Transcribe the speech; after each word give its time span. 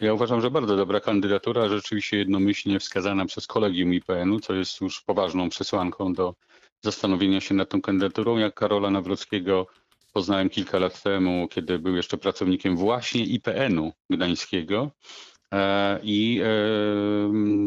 Ja 0.00 0.14
uważam, 0.14 0.40
że 0.40 0.50
bardzo 0.50 0.76
dobra 0.76 1.00
kandydatura, 1.00 1.68
rzeczywiście 1.68 2.16
jednomyślnie 2.16 2.80
wskazana 2.80 3.26
przez 3.26 3.46
kolegium 3.46 3.94
IPN-u, 3.94 4.40
co 4.40 4.54
jest 4.54 4.80
już 4.80 5.02
poważną 5.02 5.48
przesłanką 5.48 6.12
do 6.12 6.34
zastanowienia 6.80 7.40
się 7.40 7.54
nad 7.54 7.68
tą 7.68 7.82
kandydaturą. 7.82 8.36
Jak 8.36 8.54
Karola 8.54 8.90
Nawrockiego 8.90 9.66
poznałem 10.12 10.48
kilka 10.48 10.78
lat 10.78 11.02
temu, 11.02 11.48
kiedy 11.50 11.78
był 11.78 11.96
jeszcze 11.96 12.18
pracownikiem 12.18 12.76
właśnie 12.76 13.24
IPN-u 13.24 13.92
gdańskiego 14.10 14.90
e, 15.52 16.00
i, 16.02 16.40
e, 16.44 16.48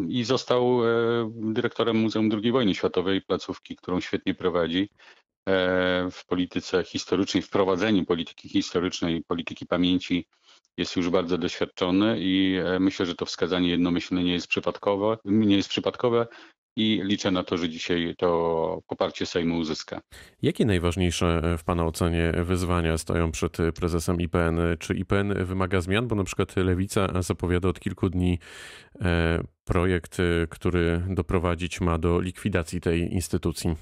i 0.09 0.23
został 0.23 0.87
e, 0.87 1.31
dyrektorem 1.35 1.97
Muzeum 1.97 2.29
II 2.43 2.51
Wojny 2.51 2.75
Światowej, 2.75 3.21
placówki, 3.21 3.75
którą 3.75 3.99
świetnie 3.99 4.35
prowadzi 4.35 4.89
w 6.11 6.25
polityce 6.27 6.83
historycznej, 6.83 7.43
w 7.43 7.49
prowadzeniu 7.49 8.05
polityki 8.05 8.49
historycznej, 8.49 9.23
polityki 9.23 9.65
pamięci 9.65 10.27
jest 10.77 10.95
już 10.95 11.09
bardzo 11.09 11.37
doświadczony 11.37 12.17
i 12.19 12.59
myślę, 12.79 13.05
że 13.05 13.15
to 13.15 13.25
wskazanie 13.25 13.69
jednomyślne 13.69 14.23
nie 14.23 14.33
jest 14.33 14.47
przypadkowe, 14.47 15.17
nie 15.25 15.55
jest 15.55 15.69
przypadkowe 15.69 16.27
i 16.75 17.01
liczę 17.03 17.31
na 17.31 17.43
to, 17.43 17.57
że 17.57 17.69
dzisiaj 17.69 18.15
to 18.17 18.81
poparcie 18.87 19.25
Sejmu 19.25 19.57
uzyska. 19.57 20.01
Jakie 20.41 20.65
najważniejsze 20.65 21.57
w 21.57 21.63
Pana 21.63 21.85
ocenie 21.85 22.33
wyzwania 22.43 22.97
stoją 22.97 23.31
przed 23.31 23.57
prezesem 23.75 24.21
IPN? 24.21 24.59
Czy 24.79 24.93
IPN 24.93 25.45
wymaga 25.45 25.81
zmian? 25.81 26.07
Bo 26.07 26.15
na 26.15 26.23
przykład 26.23 26.55
Lewica 26.55 27.21
zapowiada 27.21 27.69
od 27.69 27.79
kilku 27.79 28.09
dni 28.09 28.39
e, 29.01 29.43
projekt, 29.63 30.17
który 30.49 31.03
doprowadzić 31.09 31.81
ma 31.81 31.97
do 31.97 32.19
likwidacji 32.19 32.81
tej 32.81 33.13
instytucji. 33.13 33.75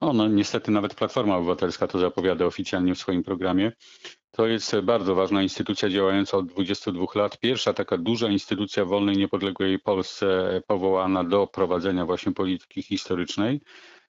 No, 0.00 0.12
no 0.12 0.28
niestety 0.28 0.70
nawet 0.70 0.94
Platforma 0.94 1.36
Obywatelska 1.36 1.86
to 1.86 1.98
zapowiada 1.98 2.46
oficjalnie 2.46 2.94
w 2.94 2.98
swoim 2.98 3.22
programie. 3.22 3.72
To 4.38 4.46
jest 4.46 4.80
bardzo 4.80 5.14
ważna 5.14 5.42
instytucja 5.42 5.88
działająca 5.88 6.36
od 6.36 6.46
22 6.46 7.06
lat. 7.14 7.38
Pierwsza 7.38 7.72
taka 7.72 7.98
duża 7.98 8.28
instytucja 8.28 8.84
wolnej, 8.84 9.16
niepodległej 9.16 9.78
Polsce 9.78 10.60
powołana 10.66 11.24
do 11.24 11.46
prowadzenia 11.46 12.06
właśnie 12.06 12.32
polityki 12.32 12.82
historycznej, 12.82 13.60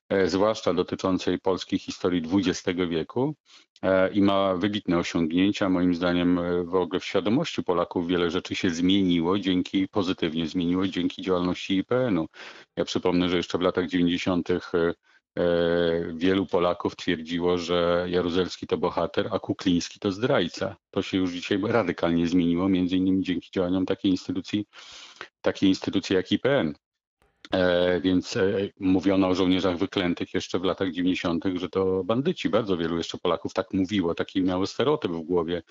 e, 0.10 0.30
zwłaszcza 0.30 0.74
dotyczącej 0.74 1.40
polskiej 1.40 1.80
historii 1.80 2.24
XX 2.34 2.80
wieku 2.90 3.36
e, 3.82 4.10
i 4.14 4.22
ma 4.22 4.56
wybitne 4.56 4.98
osiągnięcia. 4.98 5.70
Moim 5.70 5.96
zdaniem 5.96 6.40
e, 6.40 6.64
w 6.64 6.76
ogóle 6.76 7.00
w 7.00 7.06
świadomości 7.06 7.64
Polaków 7.64 8.08
wiele 8.08 8.32
rzeczy 8.32 8.56
się 8.56 8.70
zmieniło, 8.70 9.40
dzięki 9.40 9.88
pozytywnie 9.88 10.48
zmieniło 10.48 10.88
dzięki 10.88 11.22
działalności 11.22 11.78
IPN-u. 11.78 12.28
Ja 12.76 12.86
przypomnę, 12.86 13.30
że 13.30 13.38
jeszcze 13.38 13.58
w 13.58 13.62
latach 13.62 13.88
90 13.88 14.50
E, 14.50 14.60
wielu 16.14 16.46
Polaków 16.46 16.96
twierdziło, 16.96 17.58
że 17.58 18.06
Jaruzelski 18.10 18.68
to 18.68 18.78
bohater, 18.78 19.30
a 19.32 19.40
Kukliński 19.40 20.00
to 20.00 20.12
zdrajca. 20.12 20.76
To 20.92 21.02
się 21.02 21.18
już 21.18 21.32
dzisiaj 21.32 21.60
radykalnie 21.64 22.28
zmieniło, 22.28 22.70
między 22.70 22.98
innymi 22.98 23.24
dzięki 23.24 23.50
działaniom 23.52 23.86
takiej 23.86 24.12
instytucji, 24.12 24.66
takiej 25.42 25.70
instytucji 25.70 26.16
jak 26.16 26.32
IPN. 26.32 26.74
E, 27.52 28.02
więc 28.02 28.38
e, 28.38 28.70
mówiono 28.80 29.28
o 29.28 29.36
żołnierzach 29.36 29.78
wyklętych 29.78 30.34
jeszcze 30.34 30.60
w 30.60 30.64
latach 30.64 30.92
90., 30.92 31.46
że 31.56 31.70
to 31.70 32.04
bandyci. 32.04 32.50
Bardzo 32.50 32.78
wielu 32.78 32.98
jeszcze 32.98 33.18
Polaków 33.18 33.54
tak 33.54 33.74
mówiło, 33.74 34.16
taki 34.16 34.42
miało 34.42 34.68
stereotyp 34.68 35.12
w 35.12 35.22
głowie 35.22 35.62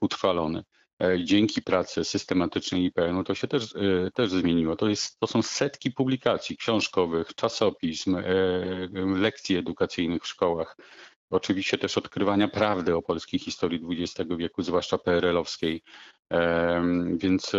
utrwalony. 0.00 0.64
E, 1.02 1.24
dzięki 1.24 1.62
pracy 1.62 2.04
systematycznej 2.04 2.84
IPN-u 2.84 3.24
to 3.24 3.34
się 3.34 3.48
też, 3.48 3.74
e, 3.74 4.10
też 4.14 4.30
zmieniło. 4.30 4.76
To, 4.76 4.88
jest, 4.88 5.20
to 5.20 5.26
są 5.26 5.42
setki 5.42 5.90
publikacji 5.90 6.56
książkowych, 6.56 7.34
czasopism, 7.34 8.16
e, 8.16 8.24
lekcji 9.16 9.56
edukacyjnych 9.56 10.22
w 10.22 10.26
szkołach. 10.26 10.76
Oczywiście 11.30 11.78
też 11.78 11.98
odkrywania 11.98 12.48
prawdy 12.48 12.96
o 12.96 13.02
polskiej 13.02 13.40
historii 13.40 13.80
XX 13.90 14.30
wieku, 14.36 14.62
zwłaszcza 14.62 14.98
PRL-owskiej. 14.98 15.82
Więc, 17.16 17.52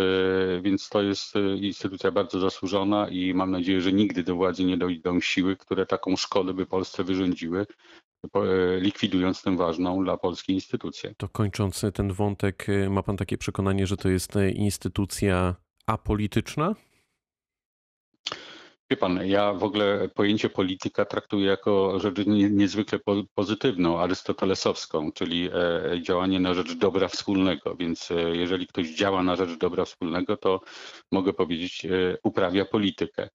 więc 0.62 0.88
to 0.88 1.02
jest 1.02 1.34
instytucja 1.60 2.10
bardzo 2.10 2.40
zasłużona 2.40 3.08
i 3.08 3.34
mam 3.34 3.50
nadzieję, 3.50 3.80
że 3.80 3.92
nigdy 3.92 4.22
do 4.22 4.34
władzy 4.34 4.64
nie 4.64 4.76
dojdą 4.76 5.20
siły, 5.20 5.56
które 5.56 5.86
taką 5.86 6.16
szkodę 6.16 6.54
by 6.54 6.66
Polsce 6.66 7.04
wyrządziły, 7.04 7.66
likwidując 8.80 9.42
tę 9.42 9.56
ważną 9.56 10.04
dla 10.04 10.16
Polski 10.16 10.52
instytucję. 10.52 11.14
To 11.16 11.28
kończąc 11.28 11.82
ten 11.94 12.12
wątek, 12.12 12.68
e, 12.68 12.90
ma 12.90 13.02
Pan 13.02 13.16
takie 13.16 13.38
przekonanie, 13.38 13.86
że 13.86 13.96
to 13.96 14.08
jest 14.08 14.36
e, 14.36 14.50
instytucja 14.50 15.54
apolityczna? 15.86 16.74
Wie 18.94 18.98
pan, 18.98 19.26
ja 19.26 19.52
w 19.52 19.64
ogóle 19.64 20.08
pojęcie 20.08 20.50
polityka 20.50 21.04
traktuję 21.04 21.46
jako 21.46 22.00
rzecz 22.00 22.16
niezwykle 22.26 22.98
pozytywną, 23.34 24.00
arystotelesowską, 24.00 25.12
czyli 25.12 25.50
e, 25.52 26.02
działanie 26.02 26.40
na 26.40 26.54
rzecz 26.54 26.72
dobra 26.72 27.08
wspólnego. 27.08 27.76
Więc 27.76 28.10
e, 28.10 28.36
jeżeli 28.36 28.66
ktoś 28.66 28.88
działa 28.88 29.22
na 29.22 29.36
rzecz 29.36 29.58
dobra 29.58 29.84
wspólnego, 29.84 30.36
to 30.36 30.60
mogę 31.12 31.32
powiedzieć, 31.32 31.84
e, 31.84 31.88
uprawia 32.22 32.64
politykę. 32.64 33.28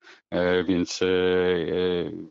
Więc, 0.68 1.00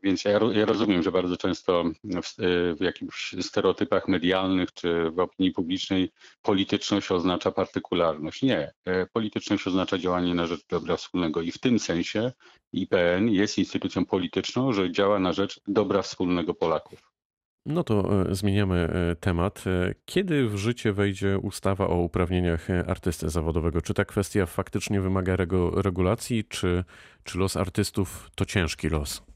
więc 0.03 0.25
ja, 0.25 0.41
ja 0.53 0.67
rozumiem, 0.67 1.03
że 1.03 1.13
bardzo 1.13 1.37
często 1.37 1.85
w, 2.05 2.35
w 2.79 2.81
jakichś 2.81 3.35
stereotypach 3.41 4.09
medialnych 4.09 4.73
czy 4.73 5.11
w 5.11 5.19
opinii 5.19 5.53
publicznej 5.53 6.11
polityczność 6.43 7.11
oznacza 7.11 7.51
partykularność. 7.51 8.43
Nie, 8.43 8.73
polityczność 9.13 9.67
oznacza 9.67 9.99
działanie 9.99 10.35
na 10.35 10.47
rzecz 10.47 10.67
dobra 10.69 10.97
wspólnego 10.97 11.43
i 11.43 11.53
w 11.53 11.59
tym 11.59 11.79
sensie 11.79 12.33
IPN 12.73 13.29
jest 13.29 13.59
instytucją 13.59 14.05
polityczną, 14.05 14.73
że 14.73 14.93
działa 14.93 15.19
na 15.19 15.33
rzecz 15.33 15.61
dobra 15.69 16.03
wspólnego 16.03 16.55
Polaków. 16.55 17.13
No 17.67 17.85
to 17.85 18.23
e, 18.31 18.35
zmieniamy 18.35 18.77
e, 18.77 19.17
temat. 19.17 19.65
E, 19.67 19.95
kiedy 20.05 20.49
w 20.49 20.57
życie 20.57 20.93
wejdzie 20.93 21.39
ustawa 21.39 21.89
o 21.89 21.97
uprawnieniach 21.97 22.69
artysty 22.87 23.29
zawodowego? 23.31 23.83
Czy 23.83 23.95
ta 23.95 24.05
kwestia 24.05 24.47
faktycznie 24.47 25.01
wymaga 25.01 25.37
regulacji, 25.75 26.45
czy, 26.45 26.85
czy 27.25 27.39
los 27.39 27.57
artystów 27.57 28.31
to 28.35 28.45
ciężki 28.45 28.89
los? 28.89 29.28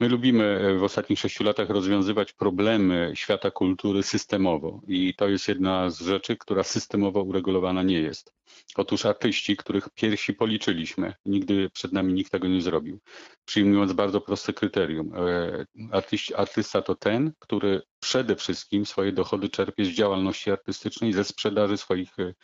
My 0.00 0.08
lubimy 0.08 0.76
w 0.78 0.82
ostatnich 0.82 1.18
sześciu 1.18 1.44
latach 1.44 1.70
rozwiązywać 1.70 2.32
problemy 2.32 3.12
świata 3.14 3.50
kultury 3.50 4.02
systemowo 4.02 4.80
i 4.86 5.14
to 5.14 5.28
jest 5.28 5.48
jedna 5.48 5.90
z 5.90 6.00
rzeczy, 6.00 6.36
która 6.36 6.62
systemowo 6.62 7.22
uregulowana 7.22 7.82
nie 7.82 8.00
jest. 8.00 8.34
Otóż 8.76 9.06
artyści, 9.06 9.56
których 9.56 9.88
piersi 9.94 10.34
policzyliśmy, 10.34 11.14
nigdy 11.24 11.70
przed 11.70 11.92
nami 11.92 12.12
nikt 12.14 12.32
tego 12.32 12.48
nie 12.48 12.62
zrobił, 12.62 13.00
przyjmując 13.44 13.92
bardzo 13.92 14.20
proste 14.20 14.52
kryterium. 14.52 15.12
E, 15.16 15.66
artyści, 15.92 16.34
artysta 16.34 16.82
to 16.82 16.94
ten, 16.94 17.32
który 17.38 17.82
przede 18.00 18.36
wszystkim 18.36 18.86
swoje 18.86 19.12
dochody 19.12 19.48
czerpie 19.48 19.84
z 19.84 19.88
działalności 19.88 20.50
artystycznej, 20.50 21.12
ze 21.12 21.24
sprzedaży 21.24 21.76
swoich 21.76 22.18
e, 22.18 22.34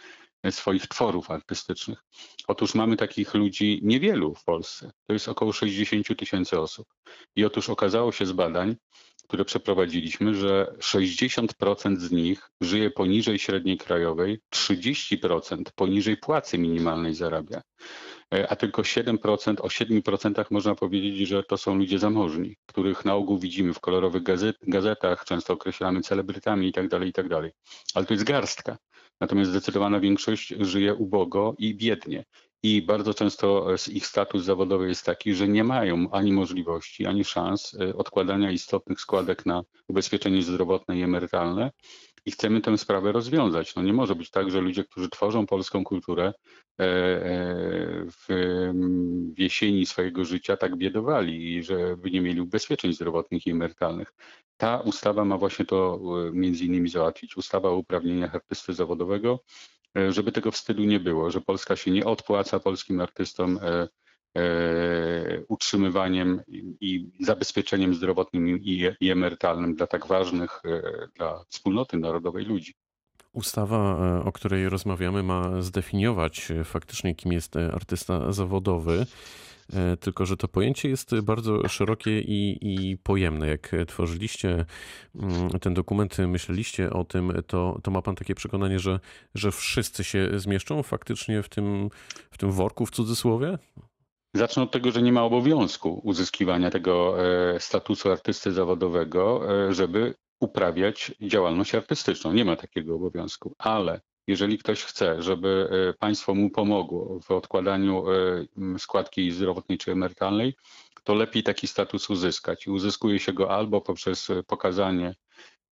swoich 0.50 0.86
tworów 0.86 1.30
artystycznych. 1.30 2.04
Otóż 2.48 2.74
mamy 2.74 2.96
takich 2.96 3.34
ludzi 3.34 3.80
niewielu 3.82 4.34
w 4.34 4.44
Polsce. 4.44 4.90
To 5.06 5.12
jest 5.12 5.28
około 5.28 5.52
60 5.52 6.18
tysięcy 6.18 6.60
osób. 6.60 6.86
I 7.36 7.44
otóż 7.44 7.70
okazało 7.70 8.12
się 8.12 8.26
z 8.26 8.32
badań, 8.32 8.76
które 9.30 9.44
przeprowadziliśmy, 9.44 10.34
że 10.34 10.74
60% 10.78 11.96
z 11.96 12.10
nich 12.10 12.50
żyje 12.60 12.90
poniżej 12.90 13.38
średniej 13.38 13.78
krajowej, 13.78 14.40
30% 14.54 15.62
poniżej 15.74 16.16
płacy 16.16 16.58
minimalnej 16.58 17.14
zarabia, 17.14 17.62
e, 18.34 18.48
a 18.48 18.56
tylko 18.56 18.82
7%, 18.82 19.60
o 19.60 19.68
7% 19.68 20.44
można 20.50 20.74
powiedzieć, 20.74 21.28
że 21.28 21.42
to 21.42 21.56
są 21.56 21.74
ludzie 21.74 21.98
zamożni, 21.98 22.56
których 22.66 23.04
na 23.04 23.14
ogół 23.14 23.38
widzimy 23.38 23.74
w 23.74 23.80
kolorowych 23.80 24.22
gazet, 24.22 24.56
gazetach, 24.62 25.24
często 25.24 25.52
określamy 25.52 26.00
celebrytami 26.00 26.66
itd., 26.66 26.88
tak 26.88 27.02
itd. 27.02 27.42
Tak 27.42 27.52
Ale 27.94 28.06
to 28.06 28.14
jest 28.14 28.24
garstka. 28.24 28.78
Natomiast 29.20 29.50
zdecydowana 29.50 30.00
większość 30.00 30.54
żyje 30.60 30.94
ubogo 30.94 31.54
i 31.58 31.74
biednie 31.74 32.24
i 32.62 32.82
bardzo 32.82 33.14
często 33.14 33.74
ich 33.92 34.06
status 34.06 34.44
zawodowy 34.44 34.88
jest 34.88 35.04
taki, 35.04 35.34
że 35.34 35.48
nie 35.48 35.64
mają 35.64 36.10
ani 36.10 36.32
możliwości, 36.32 37.06
ani 37.06 37.24
szans 37.24 37.74
e, 37.80 37.96
odkładania 37.96 38.50
istotnych 38.50 39.00
składek 39.00 39.46
na 39.46 39.62
ubezpieczenie 39.88 40.42
zdrowotne 40.42 40.98
i 40.98 41.02
emerytalne. 41.02 41.70
I 42.26 42.30
chcemy 42.30 42.60
tę 42.60 42.78
sprawę 42.78 43.12
rozwiązać. 43.12 43.74
No 43.74 43.82
nie 43.82 43.92
może 43.92 44.14
być 44.14 44.30
tak, 44.30 44.50
że 44.50 44.60
ludzie, 44.60 44.84
którzy 44.84 45.08
tworzą 45.08 45.46
polską 45.46 45.84
kulturę 45.84 46.32
e, 46.80 46.84
e, 46.84 46.86
w 48.10 48.28
jesieni 49.40 49.86
swojego 49.86 50.24
życia 50.24 50.56
tak 50.56 50.76
biedowali 50.76 51.56
i 51.56 51.62
żeby 51.62 52.10
nie 52.10 52.20
mieli 52.20 52.40
ubezpieczeń 52.40 52.92
zdrowotnych 52.92 53.46
i 53.46 53.50
emerytalnych. 53.50 54.14
Ta 54.56 54.80
ustawa 54.80 55.24
ma 55.24 55.38
właśnie 55.38 55.64
to 55.64 56.00
między 56.32 56.64
innymi 56.64 56.88
załatwić. 56.88 57.36
Ustawa 57.36 57.68
o 57.68 57.76
uprawnieniach 57.76 58.34
artysty 58.34 58.72
zawodowego 58.74 59.40
E, 59.96 60.12
żeby 60.12 60.32
tego 60.32 60.50
wstydu 60.50 60.84
nie 60.84 61.00
było, 61.00 61.30
że 61.30 61.40
Polska 61.40 61.76
się 61.76 61.90
nie 61.90 62.04
odpłaca 62.04 62.60
polskim 62.60 63.00
artystom 63.00 63.58
e, 63.62 63.88
e, 64.36 65.42
utrzymywaniem 65.48 66.42
i 66.80 67.10
zabezpieczeniem 67.20 67.94
zdrowotnym 67.94 68.58
i 69.00 69.10
emerytalnym 69.10 69.74
dla 69.74 69.86
tak 69.86 70.06
ważnych 70.06 70.62
dla 71.14 71.44
wspólnoty 71.48 71.96
narodowej 71.96 72.44
ludzi. 72.44 72.74
Ustawa, 73.32 73.76
e, 73.76 74.24
o 74.24 74.32
której 74.32 74.68
rozmawiamy, 74.68 75.22
ma 75.22 75.62
zdefiniować 75.62 76.50
e, 76.50 76.64
faktycznie, 76.64 77.14
kim 77.14 77.32
jest 77.32 77.56
e, 77.56 77.72
artysta 77.72 78.32
zawodowy. 78.32 79.06
Tylko, 80.00 80.26
że 80.26 80.36
to 80.36 80.48
pojęcie 80.48 80.88
jest 80.88 81.20
bardzo 81.20 81.68
szerokie 81.68 82.20
i, 82.20 82.58
i 82.62 82.98
pojemne. 82.98 83.48
Jak 83.48 83.72
tworzyliście 83.86 84.64
mm, 85.14 85.50
ten 85.50 85.74
dokument, 85.74 86.18
myśleliście 86.18 86.90
o 86.92 87.04
tym, 87.04 87.32
to, 87.46 87.78
to 87.82 87.90
ma 87.90 88.02
pan 88.02 88.14
takie 88.14 88.34
przekonanie, 88.34 88.78
że, 88.78 89.00
że 89.34 89.52
wszyscy 89.52 90.04
się 90.04 90.38
zmieszczą 90.38 90.82
faktycznie 90.82 91.42
w 91.42 91.48
tym, 91.48 91.88
w 92.30 92.38
tym 92.38 92.52
worku 92.52 92.86
w 92.86 92.90
cudzysłowie? 92.90 93.58
Zacznę 94.34 94.62
od 94.62 94.70
tego, 94.70 94.90
że 94.90 95.02
nie 95.02 95.12
ma 95.12 95.22
obowiązku 95.22 96.00
uzyskiwania 96.04 96.70
tego 96.70 97.14
statusu 97.58 98.10
artysty 98.10 98.52
zawodowego, 98.52 99.42
żeby 99.70 100.14
uprawiać 100.40 101.12
działalność 101.20 101.74
artystyczną. 101.74 102.32
Nie 102.32 102.44
ma 102.44 102.56
takiego 102.56 102.94
obowiązku, 102.94 103.54
ale 103.58 104.00
jeżeli 104.26 104.58
ktoś 104.58 104.84
chce, 104.84 105.22
żeby 105.22 105.68
e, 105.90 105.92
państwo 105.94 106.34
mu 106.34 106.50
pomogło 106.50 107.20
w 107.20 107.30
odkładaniu 107.30 108.04
e, 108.10 108.78
składki 108.78 109.32
zdrowotnej 109.32 109.78
czy 109.78 109.92
emerytalnej, 109.92 110.56
to 111.04 111.14
lepiej 111.14 111.42
taki 111.42 111.66
status 111.66 112.10
uzyskać. 112.10 112.66
I 112.66 112.70
uzyskuje 112.70 113.18
się 113.18 113.32
go 113.32 113.50
albo 113.50 113.80
poprzez 113.80 114.28
pokazanie, 114.46 115.14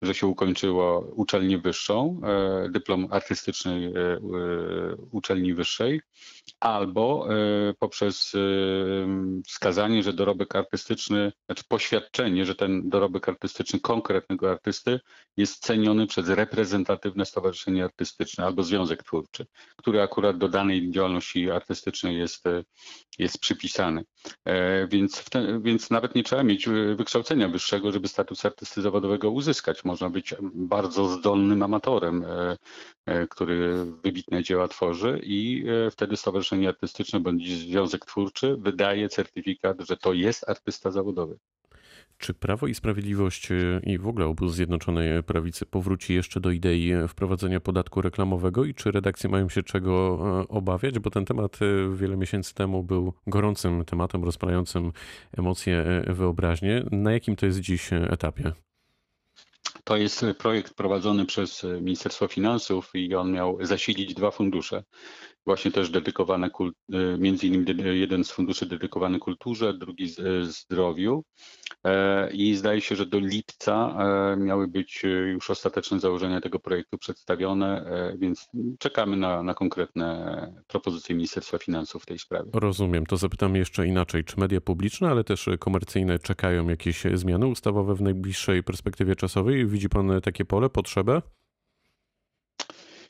że 0.01 0.13
się 0.13 0.27
ukończyło 0.27 0.99
uczelnię 0.99 1.57
wyższą, 1.57 2.21
e, 2.23 2.69
dyplom 2.69 3.07
artystycznej 3.11 3.93
uczelni 5.11 5.53
wyższej, 5.53 6.01
albo 6.59 7.27
e, 7.29 7.73
poprzez 7.79 8.35
e, 8.35 8.39
wskazanie, 9.47 10.03
że 10.03 10.13
dorobek 10.13 10.55
artystyczny, 10.55 11.31
znaczy 11.45 11.63
poświadczenie, 11.67 12.45
że 12.45 12.55
ten 12.55 12.89
dorobek 12.89 13.29
artystyczny 13.29 13.79
konkretnego 13.79 14.51
artysty 14.51 14.99
jest 15.37 15.63
ceniony 15.63 16.07
przez 16.07 16.29
reprezentatywne 16.29 17.25
stowarzyszenie 17.25 17.83
artystyczne 17.83 18.45
albo 18.45 18.63
związek 18.63 19.03
twórczy, 19.03 19.45
który 19.75 20.01
akurat 20.01 20.37
do 20.37 20.49
danej 20.49 20.91
działalności 20.91 21.51
artystycznej 21.51 22.17
jest, 22.17 22.47
e, 22.47 22.63
jest 23.19 23.39
przypisany. 23.39 24.05
Więc, 24.87 25.23
ten, 25.23 25.61
więc 25.61 25.89
nawet 25.89 26.15
nie 26.15 26.23
trzeba 26.23 26.43
mieć 26.43 26.69
wykształcenia 26.95 27.47
wyższego, 27.47 27.91
żeby 27.91 28.07
status 28.07 28.45
artysty 28.45 28.81
zawodowego 28.81 29.31
uzyskać. 29.31 29.83
Można 29.89 30.09
być 30.09 30.35
bardzo 30.53 31.07
zdolnym 31.07 31.63
amatorem, 31.63 32.25
który 33.29 33.85
wybitne 34.03 34.43
dzieła 34.43 34.67
tworzy 34.67 35.19
i 35.23 35.65
wtedy 35.91 36.17
stowarzyszenie 36.17 36.69
artystyczne 36.69 37.19
bądź 37.19 37.59
związek 37.59 38.05
twórczy 38.05 38.57
wydaje 38.57 39.09
certyfikat, 39.09 39.77
że 39.79 39.97
to 39.97 40.13
jest 40.13 40.49
artysta 40.49 40.91
zawodowy. 40.91 41.37
Czy 42.19 42.33
Prawo 42.33 42.67
i 42.67 42.73
Sprawiedliwość 42.73 43.51
e, 43.51 43.55
i 43.83 43.97
w 43.97 44.07
ogóle 44.07 44.25
obóz 44.25 44.53
Zjednoczonej 44.53 45.23
Prawicy 45.23 45.65
powróci 45.65 46.13
jeszcze 46.13 46.39
do 46.39 46.51
idei 46.51 46.93
wprowadzenia 47.07 47.59
podatku 47.59 48.01
reklamowego 48.01 48.65
i 48.65 48.73
czy 48.73 48.91
redakcje 48.91 49.29
mają 49.29 49.49
się 49.49 49.63
czego 49.63 50.19
e, 50.41 50.47
obawiać? 50.47 50.99
Bo 50.99 51.09
ten 51.09 51.25
temat 51.25 51.59
e, 51.61 51.95
wiele 51.95 52.17
miesięcy 52.17 52.53
temu 52.53 52.83
był 52.83 53.13
gorącym 53.27 53.85
tematem, 53.85 54.23
rozprającym 54.23 54.91
emocje, 55.37 56.03
wyobraźnię. 56.07 56.85
Na 56.91 57.11
jakim 57.11 57.35
to 57.35 57.45
jest 57.45 57.59
dziś 57.59 57.89
etapie? 57.93 58.51
To 59.89 59.97
jest 59.97 60.25
projekt 60.37 60.73
prowadzony 60.73 61.25
przez 61.25 61.65
Ministerstwo 61.81 62.27
Finansów 62.27 62.91
i 62.93 63.15
on 63.15 63.31
miał 63.31 63.57
zasilić 63.65 64.13
dwa 64.13 64.31
fundusze 64.31 64.83
właśnie 65.49 65.71
też 65.71 65.89
dedykowane, 65.89 66.49
e, 66.93 67.17
między 67.17 67.47
innymi 67.47 67.99
jeden 67.99 68.23
z 68.23 68.31
funduszy 68.31 68.65
dedykowany 68.65 69.19
kulturze, 69.19 69.73
drugi 69.73 70.03
e, 70.03 70.45
zdrowiu. 70.45 71.23
E, 71.83 72.31
I 72.31 72.55
zdaje 72.55 72.81
się, 72.81 72.95
że 72.95 73.05
do 73.05 73.19
lipca 73.19 73.97
miały 74.37 74.67
być 74.67 75.03
już 75.33 75.49
ostateczne 75.49 75.99
założenia 75.99 76.41
tego 76.41 76.59
projektu 76.59 76.97
przedstawione, 76.97 77.91
więc 78.19 78.47
czekamy 78.79 79.17
na, 79.17 79.43
na 79.43 79.53
konkretne 79.53 80.63
propozycje 80.67 81.15
Ministerstwa 81.15 81.57
Finansów 81.57 82.03
w 82.03 82.05
tej 82.05 82.19
sprawie. 82.19 82.49
Rozumiem. 82.53 83.05
To 83.05 83.17
zapytam 83.17 83.55
jeszcze 83.55 83.87
inaczej. 83.87 84.23
Czy 84.23 84.39
media 84.39 84.61
publiczne, 84.61 85.09
ale 85.09 85.23
też 85.23 85.49
komercyjne 85.59 86.19
czekają 86.19 86.67
jakieś 86.67 87.03
zmiany 87.13 87.47
ustawowe 87.47 87.95
w 87.95 88.01
najbliższej 88.01 88.63
perspektywie 88.63 89.15
czasowej? 89.15 89.65
Widzi 89.79 89.89
Pan 89.89 90.21
takie 90.21 90.45
pole, 90.45 90.69
potrzebę? 90.69 91.21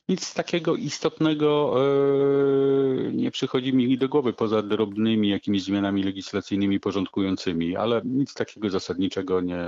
Nic 0.10 0.34
takiego 0.34 0.76
istotnego 0.76 1.76
e, 1.78 3.12
nie 3.12 3.32
przychodzi 3.32 3.74
mi 3.74 3.98
do 3.98 4.10
głowy 4.10 4.34
poza 4.34 4.62
drobnymi 4.62 5.30
jakimiś 5.30 5.64
zmianami 5.64 6.04
legislacyjnymi 6.04 6.80
porządkującymi, 6.80 7.76
ale 7.76 8.02
nic 8.06 8.34
takiego 8.34 8.70
zasadniczego 8.70 9.42
nie, 9.42 9.60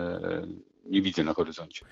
nie 0.85 1.01
widzę 1.01 1.23
na 1.23 1.33
horyzoncie. 1.33 1.85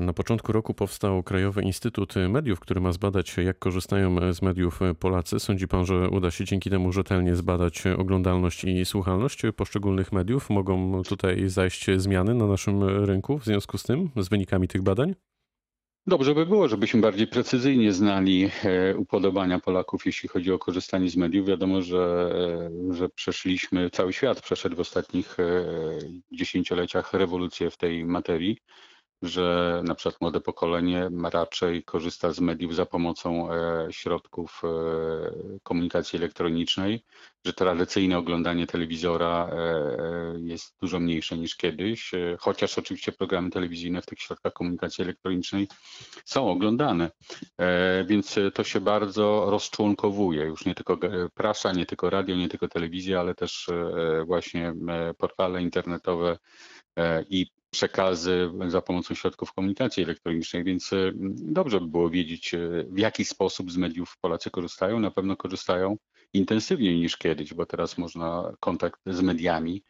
Na 0.00 0.12
początku 0.12 0.52
roku 0.52 0.74
powstał 0.74 1.22
Krajowy 1.22 1.62
Instytut 1.62 2.14
Mediów, 2.28 2.60
który 2.60 2.80
ma 2.80 2.92
zbadać, 2.92 3.36
jak 3.36 3.58
korzystają 3.58 4.32
z 4.32 4.42
mediów 4.42 4.80
Polacy. 5.00 5.40
Sądzi 5.40 5.68
pan, 5.68 5.86
że 5.86 6.08
uda 6.08 6.30
się 6.30 6.44
dzięki 6.44 6.70
temu 6.70 6.92
rzetelnie 6.92 7.36
zbadać 7.36 7.86
oglądalność 7.86 8.64
i 8.64 8.84
słuchalność 8.84 9.42
poszczególnych 9.56 10.12
mediów? 10.12 10.50
Mogą 10.50 11.02
tutaj 11.02 11.48
zajść 11.48 11.86
zmiany 11.96 12.34
na 12.34 12.46
naszym 12.46 12.84
rynku 13.04 13.38
w 13.38 13.44
związku 13.44 13.78
z 13.78 13.82
tym, 13.82 14.10
z 14.16 14.28
wynikami 14.28 14.68
tych 14.68 14.82
badań? 14.82 15.14
Dobrze 16.06 16.34
by 16.34 16.46
było, 16.46 16.68
żebyśmy 16.68 17.00
bardziej 17.00 17.26
precyzyjnie 17.26 17.92
znali 17.92 18.50
e, 18.64 18.96
upodobania 18.96 19.60
Polaków, 19.60 20.06
jeśli 20.06 20.28
chodzi 20.28 20.52
o 20.52 20.58
korzystanie 20.58 21.10
z 21.10 21.16
mediów. 21.16 21.46
Wiadomo, 21.46 21.82
że, 21.82 22.30
e, 22.90 22.94
że 22.94 23.08
przeszliśmy, 23.08 23.90
cały 23.90 24.12
świat 24.12 24.40
przeszedł 24.40 24.76
w 24.76 24.80
ostatnich 24.80 25.40
e, 25.40 25.64
dziesięcioleciach 26.32 27.12
rewolucję 27.12 27.70
w 27.70 27.76
tej 27.76 28.04
materii 28.04 28.58
że 29.24 29.80
na 29.84 29.94
przykład 29.94 30.20
młode 30.20 30.40
pokolenie 30.40 31.10
raczej 31.32 31.84
korzysta 31.84 32.32
z 32.32 32.40
mediów 32.40 32.74
za 32.74 32.86
pomocą 32.86 33.52
e, 33.52 33.86
środków 33.90 34.62
e, 34.64 34.68
komunikacji 35.62 36.16
elektronicznej, 36.16 37.04
że 37.44 37.52
tradycyjne 37.52 38.18
oglądanie 38.18 38.66
telewizora 38.66 39.50
e, 39.52 40.34
jest 40.40 40.76
dużo 40.80 41.00
mniejsze 41.00 41.38
niż 41.38 41.56
kiedyś, 41.56 42.10
chociaż 42.38 42.78
oczywiście 42.78 43.12
programy 43.12 43.50
telewizyjne 43.50 44.02
w 44.02 44.06
tych 44.06 44.20
środkach 44.20 44.52
komunikacji 44.52 45.04
elektronicznej 45.04 45.68
są 46.24 46.50
oglądane. 46.50 47.10
Więc 48.06 48.36
to 48.54 48.64
się 48.64 48.80
bardzo 48.80 49.46
rozczłonkowuje, 49.50 50.44
już 50.44 50.64
nie 50.64 50.74
tylko 50.74 50.98
prasa, 51.34 51.72
nie 51.72 51.86
tylko 51.86 52.10
radio, 52.10 52.36
nie 52.36 52.48
tylko 52.48 52.68
telewizja, 52.68 53.20
ale 53.20 53.34
też 53.34 53.70
właśnie 54.26 54.74
portale 55.18 55.62
internetowe 55.62 56.38
i 57.28 57.46
przekazy 57.74 58.50
za 58.68 58.82
pomocą 58.82 59.14
środków 59.14 59.52
komunikacji 59.52 60.02
elektronicznej, 60.02 60.64
więc 60.64 60.92
e, 60.92 61.12
dobrze 61.36 61.80
by 61.80 61.86
było 61.86 62.10
wiedzieć, 62.10 62.54
e, 62.54 62.58
w 62.88 62.98
jaki 62.98 63.24
sposób 63.24 63.70
z 63.72 63.76
mediów 63.76 64.16
Polacy 64.20 64.50
korzystają. 64.50 65.00
Na 65.00 65.10
pewno 65.10 65.36
korzystają 65.36 65.96
intensywniej 66.32 66.96
niż 66.96 67.16
kiedyś, 67.16 67.54
bo 67.54 67.66
teraz 67.66 67.98
można 67.98 68.52
kontakt 68.60 69.00
z 69.06 69.20
mediami 69.20 69.82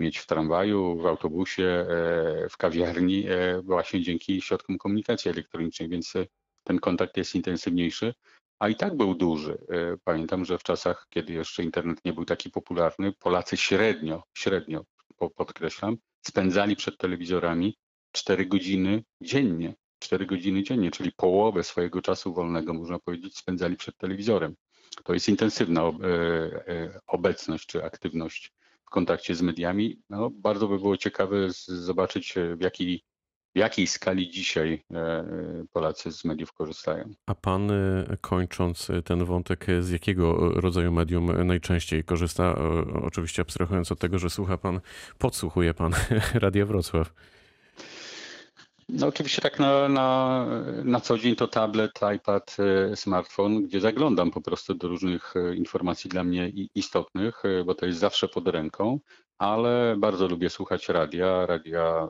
mieć 0.00 0.18
w 0.18 0.26
tramwaju, 0.26 0.96
w 0.96 1.06
autobusie, 1.06 1.64
e, 1.64 2.48
w 2.50 2.56
kawiarni, 2.56 3.26
właśnie 3.62 4.02
dzięki 4.02 4.42
środkom 4.42 4.78
komunikacji 4.78 5.30
elektronicznej, 5.30 5.88
więc 5.88 6.12
ten 6.64 6.78
kontakt 6.78 7.16
jest 7.16 7.34
intensywniejszy, 7.34 8.14
a 8.58 8.68
i 8.68 8.76
tak 8.76 8.96
był 8.96 9.14
duży. 9.14 9.58
Pamiętam, 10.04 10.44
że 10.44 10.58
w 10.58 10.62
czasach, 10.62 11.06
kiedy 11.10 11.32
jeszcze 11.32 11.62
internet 11.62 12.04
nie 12.04 12.12
był 12.12 12.24
taki 12.24 12.50
popularny, 12.50 13.12
Polacy 13.12 13.56
średnio, 13.56 14.22
średnio 14.34 14.84
podkreślam, 15.36 15.96
spędzali 16.26 16.76
przed 16.76 16.98
telewizorami 16.98 17.76
4 18.12 18.46
godziny 18.46 19.04
dziennie. 19.20 19.74
4 19.98 20.26
godziny 20.26 20.62
dziennie, 20.62 20.90
czyli 20.90 21.12
połowę 21.12 21.64
swojego 21.64 22.02
czasu 22.02 22.34
wolnego, 22.34 22.74
można 22.74 22.98
powiedzieć, 22.98 23.38
spędzali 23.38 23.76
przed 23.76 23.96
telewizorem. 23.96 24.54
To 25.04 25.14
jest 25.14 25.28
intensywna 25.28 25.82
e, 25.82 25.92
e, 26.68 27.00
obecność 27.06 27.66
czy 27.66 27.84
aktywność 27.84 28.52
w 28.86 28.90
kontakcie 28.90 29.34
z 29.34 29.42
mediami. 29.42 30.02
No, 30.10 30.30
bardzo 30.30 30.68
by 30.68 30.78
było 30.78 30.96
ciekawe 30.96 31.36
zobaczyć, 31.66 32.34
w 32.56 32.60
jakiej 32.60 33.04
w 33.54 33.58
jakiej 33.58 33.86
skali 33.86 34.30
dzisiaj 34.30 34.84
e, 34.94 35.24
Polacy 35.72 36.12
z 36.12 36.24
mediów 36.24 36.52
korzystają. 36.52 37.14
A 37.26 37.34
pan, 37.34 37.70
e, 37.70 38.16
kończąc 38.20 38.88
ten 39.04 39.24
wątek, 39.24 39.66
z 39.80 39.90
jakiego 39.90 40.50
rodzaju 40.60 40.92
medium 40.92 41.46
najczęściej 41.46 42.04
korzysta? 42.04 42.54
Oczywiście 43.02 43.42
abstrahując 43.42 43.92
od 43.92 43.98
tego, 43.98 44.18
że 44.18 44.30
słucha 44.30 44.58
pan, 44.58 44.80
podsłuchuje 45.18 45.74
pan 45.74 45.92
Radia 46.34 46.66
Wrocław. 46.66 47.14
No 48.88 49.06
oczywiście 49.06 49.42
tak 49.42 49.58
na, 49.58 49.88
na, 49.88 50.46
na 50.84 51.00
co 51.00 51.18
dzień 51.18 51.36
to 51.36 51.48
tablet, 51.48 52.00
iPad, 52.16 52.56
e, 52.58 52.96
smartfon, 52.96 53.62
gdzie 53.62 53.80
zaglądam 53.80 54.30
po 54.30 54.40
prostu 54.40 54.74
do 54.74 54.88
różnych 54.88 55.34
informacji 55.56 56.10
dla 56.10 56.24
mnie 56.24 56.48
istotnych, 56.74 57.42
bo 57.66 57.74
to 57.74 57.86
jest 57.86 57.98
zawsze 57.98 58.28
pod 58.28 58.48
ręką, 58.48 58.98
ale 59.38 59.96
bardzo 59.98 60.28
lubię 60.28 60.50
słuchać 60.50 60.88
radia, 60.88 61.46
radia 61.46 62.08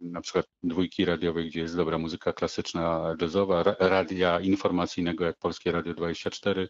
na 0.00 0.20
przykład 0.20 0.46
dwójki 0.62 1.04
radiowej, 1.04 1.46
gdzie 1.48 1.60
jest 1.60 1.76
dobra 1.76 1.98
muzyka 1.98 2.32
klasyczna, 2.32 3.16
jazzowa, 3.20 3.62
radia 3.78 4.40
informacyjnego 4.40 5.24
jak 5.24 5.38
Polskie 5.38 5.72
Radio 5.72 5.94
24. 5.94 6.68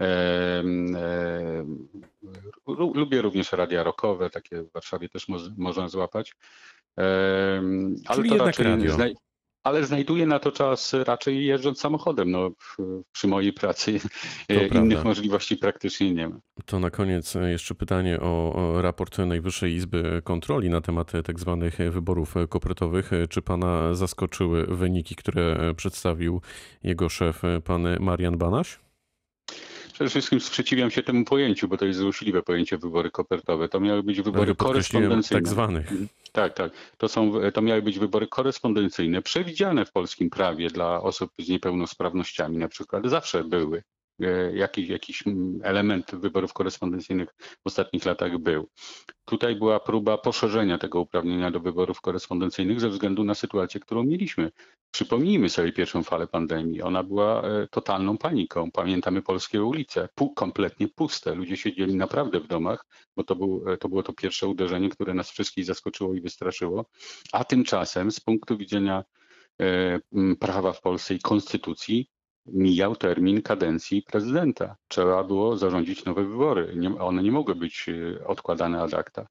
E, 0.00 0.04
e, 0.04 1.66
lubię 2.94 3.22
również 3.22 3.52
radia 3.52 3.82
rockowe, 3.82 4.30
takie 4.30 4.62
w 4.62 4.72
Warszawie 4.72 5.08
też 5.08 5.28
mo 5.28 5.38
można 5.56 5.88
złapać. 5.88 6.34
E, 6.98 7.62
ale 8.06 8.16
Czyli 8.16 8.30
to 8.30 8.44
raczej 8.46 8.64
radio. 8.64 8.96
Ale 9.66 9.84
znajduję 9.84 10.26
na 10.26 10.38
to 10.38 10.52
czas 10.52 10.94
raczej 10.94 11.46
jeżdżąc 11.46 11.80
samochodem. 11.80 12.30
No, 12.30 12.50
przy 13.12 13.28
mojej 13.28 13.52
pracy 13.52 14.00
To 14.48 14.54
e, 14.54 14.58
prawda. 14.58 14.78
innych 14.78 15.04
możliwości 15.04 15.56
praktycznie 15.56 16.14
nie 16.14 16.28
ma. 16.28 16.36
To 16.64 16.80
na 16.80 16.90
koniec 16.90 17.36
e, 17.36 17.50
jeszcze 17.50 17.74
pytanie 17.74 18.20
o 18.20 18.72
raport 18.82 19.18
Najwyższej 19.18 19.72
Izby 19.74 20.22
Kontroli 20.24 20.70
na 20.70 20.80
temat 20.80 21.14
e, 21.14 21.22
tak 21.22 21.40
zwanych 21.40 21.78
wyborów 21.90 22.34
kopertowych. 22.48 23.12
E, 23.12 23.28
Czy 23.28 23.42
pana 23.42 23.94
zaskoczyły 23.94 24.66
wyniki, 24.66 25.16
które 25.16 25.74
przedstawił 25.76 26.40
jego 26.82 27.08
szef, 27.08 27.42
pan 27.64 27.86
Marian 28.00 28.38
Banaś? 28.38 28.78
Przede 29.96 30.10
wszystkim 30.10 30.40
sprzeciwiam 30.40 30.90
się 30.90 31.02
temu 31.02 31.24
pojęciu, 31.24 31.68
bo 31.68 31.76
to 31.76 31.84
jest 31.84 31.98
złośliwe 31.98 32.42
pojęcie 32.42 32.78
wybory 32.78 33.10
kopertowe. 33.10 33.68
To 33.68 33.80
miały 33.80 34.02
być 34.02 34.20
wybory 34.20 34.54
podkreśliłem 34.54 35.10
korespondencyjne. 35.10 35.42
tak 35.42 35.48
zwanych. 35.48 35.92
Tak, 36.32 36.54
tak. 36.54 36.72
To, 36.98 37.08
są, 37.08 37.32
to 37.54 37.62
miały 37.62 37.82
być 37.82 37.98
wybory 37.98 38.26
korespondencyjne, 38.26 39.22
przewidziane 39.22 39.84
w 39.84 39.92
polskim 39.92 40.30
prawie 40.30 40.70
dla 40.70 41.02
osób 41.02 41.30
z 41.38 41.48
niepełnosprawnościami 41.48 42.58
na 42.58 42.68
przykład. 42.68 43.06
Zawsze 43.06 43.44
były. 43.44 43.82
E, 44.20 44.56
Jakiś, 44.56 44.88
jakiś 44.88 45.26
mm, 45.26 45.60
element 45.62 46.14
wyborów 46.14 46.52
korespondencyjnych 46.52 47.28
w 47.38 47.66
ostatnich 47.66 48.04
latach 48.04 48.38
był. 48.38 48.68
Tutaj 49.24 49.56
była 49.56 49.80
próba 49.80 50.18
poszerzenia 50.18 50.78
tego 50.78 51.00
uprawnienia 51.00 51.50
do 51.50 51.60
wyborów 51.60 52.00
korespondencyjnych 52.00 52.80
ze 52.80 52.88
względu 52.88 53.24
na 53.24 53.34
sytuację, 53.34 53.80
którą 53.80 54.04
mieliśmy. 54.04 54.52
Przypomnijmy 54.90 55.48
sobie 55.48 55.72
pierwszą 55.72 56.02
falę 56.02 56.26
pandemii. 56.26 56.82
Ona 56.82 57.02
była 57.02 57.42
e, 57.42 57.68
totalną 57.70 58.18
paniką. 58.18 58.70
Pamiętamy 58.70 59.22
polskie 59.22 59.64
ulice, 59.64 60.08
pół, 60.14 60.34
kompletnie 60.34 60.88
puste. 60.88 61.34
Ludzie 61.34 61.56
siedzieli 61.56 61.96
naprawdę 61.96 62.40
w 62.40 62.46
domach, 62.46 62.86
bo 63.16 63.24
to, 63.24 63.36
był, 63.36 63.64
e, 63.68 63.76
to 63.76 63.88
było 63.88 64.02
to 64.02 64.12
pierwsze 64.12 64.46
uderzenie, 64.46 64.88
które 64.88 65.14
nas 65.14 65.30
wszystkich 65.30 65.64
zaskoczyło 65.64 66.14
i 66.14 66.20
wystraszyło. 66.20 66.86
A 67.32 67.44
tymczasem 67.44 68.10
z 68.10 68.20
punktu 68.20 68.56
widzenia 68.56 69.04
prawa 70.40 70.72
w 70.72 70.80
Polsce 70.80 71.14
i 71.14 71.18
konstytucji 71.18 72.10
mijał 72.48 72.96
termin 72.96 73.42
kadencji 73.42 74.02
prezydenta. 74.02 74.76
Trzeba 74.88 75.24
było 75.24 75.56
zarządzić 75.56 76.04
nowe 76.04 76.24
wybory. 76.24 76.72
Nie, 76.76 76.98
one 76.98 77.22
nie 77.22 77.32
mogły 77.32 77.54
być 77.54 77.86
e, 77.88 78.26
odkładane 78.26 78.82
ad 78.82 78.94
acta. 78.94 79.26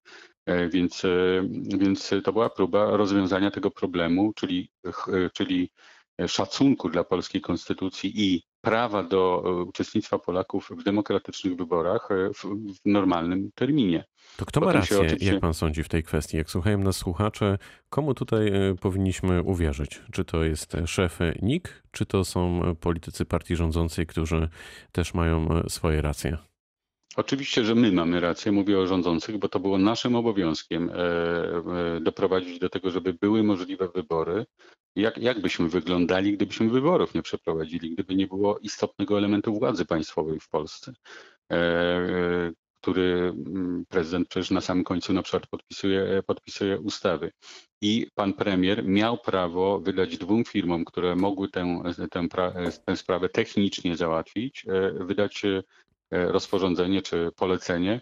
E, 0.45 0.69
Więc, 0.69 1.05
e, 1.05 1.09
więc 1.77 2.11
to 2.23 2.33
była 2.33 2.49
próba 2.49 2.97
rozwiązania 2.97 3.51
tego 3.51 3.71
problemu, 3.71 4.33
czyli, 4.33 4.69
czyli 5.33 5.71
szacunku 6.27 6.89
dla 6.89 7.03
polskiej 7.03 7.41
konstytucji 7.41 8.11
i 8.15 8.43
prawa 8.61 9.03
do 9.03 9.43
e, 9.45 9.51
uczestnictwa 9.51 10.19
Polaków 10.19 10.69
w 10.77 10.83
demokratycznych 10.83 11.55
wyborach 11.55 12.11
e, 12.11 12.29
w, 12.33 12.43
normalnym 12.85 13.49
terminie. 13.55 14.05
To 14.37 14.45
kto 14.45 14.59
ma 14.59 14.65
Potem 14.65 14.81
rację, 14.81 14.99
oczywiście- 14.99 15.31
jak 15.33 15.41
pan 15.41 15.53
sądzi 15.53 15.83
w 15.83 15.89
tej 15.89 16.03
kwestii? 16.03 16.37
Jak 16.37 16.49
słuchają 16.49 16.77
nas 16.77 16.97
słuchacze, 16.97 17.57
komu 17.89 18.13
tutaj 18.13 18.47
e, 18.47 18.75
powinniśmy 18.75 19.43
uwierzyć? 19.43 20.01
Czy 20.11 20.25
to 20.25 20.43
jest 20.43 20.77
szef 20.85 21.19
NIK, 21.41 21.83
czy 21.91 22.05
to 22.05 22.25
są 22.25 22.61
politycy 22.79 23.25
partii 23.25 23.55
rządzącej, 23.55 24.07
którzy 24.07 24.49
też 24.91 25.13
mają 25.13 25.63
swoje 25.69 26.01
racje? 26.01 26.37
Oczywiście, 27.15 27.63
że 27.63 27.75
my 27.75 27.91
mamy 27.91 28.19
rację, 28.19 28.51
mówię 28.51 28.79
o 28.79 28.87
rządzących, 28.87 29.37
bo 29.37 29.49
to 29.49 29.59
było 29.59 29.77
naszym 29.77 30.15
obowiązkiem 30.15 30.89
e, 30.89 30.93
e, 30.95 31.99
doprowadzić 32.01 32.59
do 32.59 32.69
tego, 32.69 32.91
żeby 32.91 33.13
były 33.13 33.43
możliwe 33.43 33.89
wybory. 33.95 34.45
Jak, 34.95 35.17
jak 35.17 35.41
byśmy 35.41 35.69
wyglądali, 35.69 36.33
gdybyśmy 36.33 36.69
wyborów 36.69 37.13
nie 37.13 37.21
przeprowadzili, 37.21 37.91
gdyby 37.91 38.15
nie 38.15 38.27
było 38.27 38.59
istotnego 38.59 39.17
elementu 39.17 39.53
władzy 39.53 39.85
państwowej 39.85 40.39
w 40.39 40.49
Polsce, 40.49 40.93
e, 41.51 42.51
który 42.81 43.33
mm, 43.47 43.85
prezydent 43.89 44.27
przecież 44.27 44.51
na 44.51 44.61
samym 44.61 44.83
końcu 44.83 45.13
na 45.13 45.21
przykład 45.21 45.47
podpisuje, 45.47 46.23
podpisuje 46.27 46.79
ustawy. 46.79 47.31
I 47.81 48.07
pan 48.15 48.33
premier 48.33 48.85
miał 48.85 49.17
prawo 49.17 49.79
wydać 49.79 50.17
dwóm 50.17 50.43
firmom, 50.43 50.85
które 50.85 51.15
mogły 51.15 51.49
tę, 51.49 51.81
tę, 52.11 52.27
tę 52.85 52.95
sprawę 52.95 53.29
technicznie 53.29 53.97
załatwić, 53.97 54.65
wydać 54.99 55.43
rozporządzenie 56.27 57.01
czy 57.01 57.31
polecenie 57.35 58.01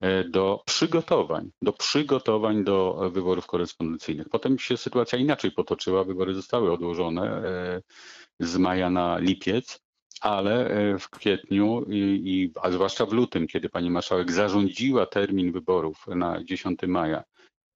e, 0.00 0.24
do 0.24 0.62
przygotowań, 0.66 1.50
do 1.62 1.72
przygotowań 1.72 2.64
do 2.64 3.00
e, 3.06 3.10
wyborów 3.10 3.46
korespondencyjnych. 3.46 4.28
Potem 4.28 4.58
się 4.58 4.76
sytuacja 4.76 5.18
inaczej 5.18 5.52
potoczyła, 5.52 6.04
wybory 6.04 6.34
zostały 6.34 6.72
odłożone 6.72 7.22
e, 7.22 7.82
z 8.40 8.56
maja 8.56 8.90
na 8.90 9.18
lipiec, 9.18 9.80
ale 10.20 10.66
e, 10.70 10.98
w 10.98 11.10
kwietniu 11.10 11.84
i, 11.90 12.52
a 12.62 12.70
zwłaszcza 12.70 13.06
w 13.06 13.12
lutym, 13.12 13.46
kiedy 13.46 13.68
pani 13.68 13.90
marszałek 13.90 14.32
zarządziła 14.32 15.06
termin 15.06 15.52
wyborów 15.52 16.06
na 16.06 16.44
10 16.44 16.80
maja 16.86 17.24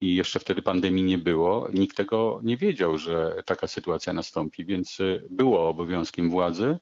i 0.00 0.14
jeszcze 0.14 0.40
wtedy 0.40 0.62
pandemii 0.62 1.04
nie 1.04 1.18
było, 1.18 1.68
nikt 1.74 1.96
tego 1.96 2.40
nie 2.42 2.56
wiedział, 2.56 2.98
że 2.98 3.42
taka 3.46 3.66
sytuacja 3.66 4.12
nastąpi, 4.12 4.64
więc 4.64 5.00
e, 5.00 5.20
było 5.30 5.68
obowiązkiem 5.68 6.30
władzy 6.30 6.78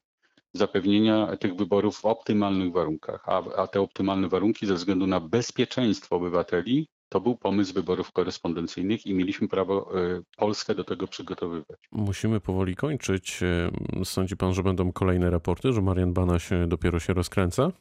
zapewnienia 0.54 1.36
tych 1.36 1.56
wyborów 1.56 1.96
w 1.96 2.04
optymalnych 2.04 2.72
warunkach, 2.72 3.28
a, 3.28 3.42
a 3.56 3.66
te 3.66 3.80
optymalne 3.80 4.28
warunki 4.28 4.66
ze 4.66 4.74
względu 4.74 5.06
na 5.06 5.20
bezpieczeństwo 5.20 6.16
obywateli 6.16 6.88
to 7.08 7.20
był 7.20 7.36
pomysł 7.36 7.74
wyborów 7.74 8.12
korespondencyjnych 8.12 9.06
i 9.06 9.14
mieliśmy 9.14 9.48
prawo 9.48 10.00
e, 10.00 10.22
Polskę 10.36 10.74
do 10.74 10.84
tego 10.84 11.06
przygotowywać. 11.06 11.78
Musimy 11.92 12.40
powoli 12.40 12.76
kończyć. 12.76 13.42
E, 13.42 14.04
Sądzi 14.04 14.36
pan, 14.36 14.54
że 14.54 14.62
będą 14.62 14.92
kolejne 14.92 15.30
raporty, 15.30 15.72
że 15.72 15.82
Marian 15.82 16.12
Banaś 16.12 16.52
e, 16.52 16.66
dopiero 16.66 17.00
się 17.00 17.14
rozkręca? 17.14 17.72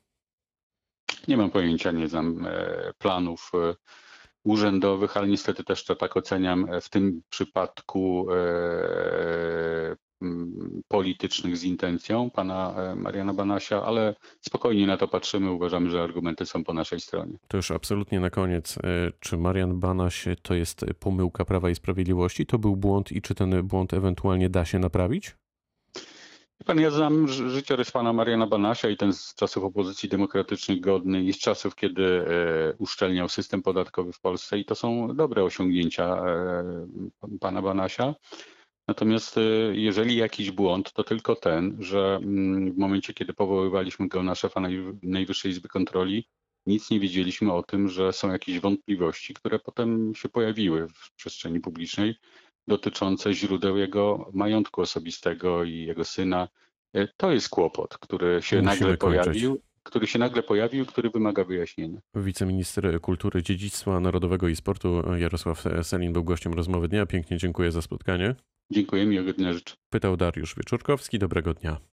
Nie 1.27 1.37
mam 1.37 1.51
pojęcia, 1.51 1.91
nie 1.91 2.07
znam 2.07 2.47
planów 2.97 3.51
urzędowych, 4.43 5.17
ale 5.17 5.27
niestety 5.27 5.63
też 5.63 5.85
to 5.85 5.95
tak 5.95 6.17
oceniam 6.17 6.67
w 6.81 6.89
tym 6.89 7.21
przypadku 7.29 8.27
politycznych 10.87 11.57
z 11.57 11.63
intencją 11.63 12.29
pana 12.29 12.73
e, 12.77 12.95
Mariana 12.95 13.33
Banasia, 13.33 13.83
ale 13.83 14.15
spokojnie 14.41 14.87
na 14.87 14.97
to 14.97 15.07
patrzymy, 15.07 15.51
uważamy, 15.51 15.89
że 15.89 16.03
argumenty 16.03 16.45
są 16.45 16.63
po 16.63 16.73
naszej 16.73 16.99
stronie. 16.99 17.33
To 17.47 17.57
już 17.57 17.71
absolutnie 17.71 18.19
na 18.19 18.29
koniec. 18.29 18.77
E, 18.77 18.81
Czy 19.19 19.37
Marian 19.37 19.79
Banaś 19.79 20.25
to 20.41 20.53
jest 20.53 20.85
pomyłka 20.99 21.45
Prawa 21.45 21.69
i 21.69 21.75
Sprawiedliwości? 21.75 22.45
To 22.45 22.59
był 22.59 22.75
błąd 22.75 23.11
i 23.11 23.21
czy 23.21 23.35
ten 23.35 23.63
błąd 23.67 23.93
ewentualnie 23.93 24.49
da 24.49 24.65
się 24.65 24.79
naprawić? 24.79 25.35
Pan, 26.65 26.79
ja 26.79 26.91
znam 26.91 27.27
ży- 27.27 27.49
życiorys 27.49 27.91
pana 27.91 28.13
Mariana 28.13 28.47
Banasia 28.47 28.89
i 28.89 28.97
ten 28.97 29.13
z 29.13 29.35
czasów 29.35 29.63
opozycji 29.63 30.09
demokratycznej 30.09 30.81
godny 30.81 31.23
i 31.23 31.33
z 31.33 31.39
czasów, 31.39 31.75
kiedy 31.75 32.05
e, 32.05 32.73
uszczelniał 32.77 33.29
system 33.29 33.61
podatkowy 33.61 34.13
w 34.13 34.19
Polsce 34.19 34.59
i 34.59 34.65
to 34.65 34.75
są 34.75 35.15
dobre 35.15 35.43
osiągnięcia 35.43 36.23
pana 37.39 37.61
Banasia. 37.61 38.15
Natomiast 38.95 39.38
e, 39.38 39.41
jeżeli 39.74 40.15
jakiś 40.15 40.51
błąd, 40.51 40.93
to 40.93 41.03
tylko 41.03 41.36
ten, 41.36 41.77
że 41.79 42.19
mm, 42.24 42.71
w 42.74 42.77
momencie, 42.77 43.13
kiedy 43.13 43.33
powoływaliśmy 43.33 44.07
go 44.07 44.24
na 44.24 44.36
szefa 44.36 44.62
Naj- 44.62 44.98
Najwyższej 45.03 45.51
Izby 45.51 45.67
Kontroli, 45.67 46.27
nic 46.65 46.89
nie 46.91 47.00
wiedzieliśmy 47.00 47.53
o 47.53 47.63
tym, 47.63 47.88
że 47.89 48.13
są 48.13 48.31
jakieś 48.31 48.60
wątpliwości, 48.60 49.33
które 49.33 49.60
potem 49.60 50.15
się 50.15 50.29
pojawiły 50.29 50.88
w 50.88 51.15
przestrzeni 51.15 51.60
publicznej 51.60 52.15
dotyczące 52.67 53.33
źródeł 53.33 53.77
jego 53.77 54.29
majątku 54.33 54.81
osobistego 54.81 55.63
i 55.63 55.75
jego 55.75 56.03
syna. 56.05 56.48
E, 56.95 57.07
To 57.17 57.31
jest 57.31 57.50
kłopot, 57.50 57.98
który 57.98 58.41
się 58.41 58.62
Musimy 58.62 58.62
nagle 58.81 58.98
kończyć. 58.98 59.24
pojawił, 59.24 59.62
który 59.83 60.07
się 60.07 60.19
nagle 60.19 60.43
pojawił, 60.43 60.86
który 60.86 61.10
wymaga 61.10 61.43
wyjaśnienia. 61.43 62.00
Wiceminister 62.15 63.01
Kultury, 63.01 63.43
Dziedzictwa 63.43 64.00
Narodowego 64.00 64.48
i 64.48 64.55
Sportu 64.55 65.03
Jarosław 65.17 65.63
Selin 65.81 66.13
był 66.13 66.24
gościem 66.24 66.53
rozmowy 66.53 66.88
dnia. 66.88 67.05
Pięknie 67.05 67.38
dziękuję 67.38 67.71
za 67.71 67.81
spotkanie. 67.81 68.36
Dziękuję, 68.71 69.05
miłego 69.05 69.33
dnia 69.33 69.53
życzę. 69.53 69.75
Pytał 69.89 70.17
Dariusz 70.17 70.55
Wieczorkowski. 70.55 71.19
Dobrego 71.19 71.53
dnia. 71.53 71.81